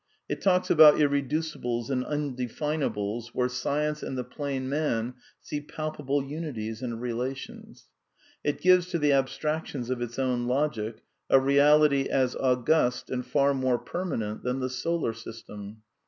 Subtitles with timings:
[0.27, 6.23] It talks about irreducibles and undev>C finables where science and the plain man see palpable
[6.23, 7.85] uni ties and relations.
[8.43, 13.23] It gives to the abstractions of its own L> logic a reality as august and
[13.23, 15.83] far more permanent than ther^ solar system.